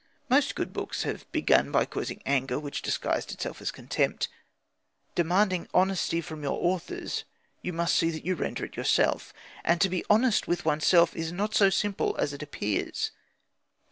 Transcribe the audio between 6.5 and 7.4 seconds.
authors,